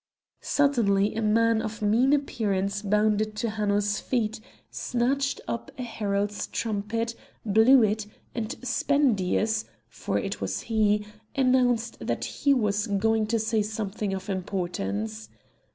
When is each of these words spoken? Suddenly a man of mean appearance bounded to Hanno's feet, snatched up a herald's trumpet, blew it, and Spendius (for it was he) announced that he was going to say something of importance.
Suddenly 0.41 1.13
a 1.15 1.21
man 1.21 1.61
of 1.61 1.83
mean 1.83 2.11
appearance 2.11 2.81
bounded 2.81 3.35
to 3.35 3.51
Hanno's 3.51 3.99
feet, 3.99 4.39
snatched 4.71 5.39
up 5.47 5.69
a 5.77 5.83
herald's 5.83 6.47
trumpet, 6.47 7.13
blew 7.45 7.83
it, 7.83 8.07
and 8.33 8.49
Spendius 8.63 9.65
(for 9.87 10.17
it 10.17 10.41
was 10.41 10.61
he) 10.61 11.05
announced 11.35 11.99
that 12.03 12.25
he 12.25 12.51
was 12.51 12.87
going 12.87 13.27
to 13.27 13.37
say 13.37 13.61
something 13.61 14.11
of 14.11 14.27
importance. 14.27 15.29